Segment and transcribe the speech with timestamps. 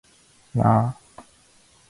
[0.55, 0.97] なあ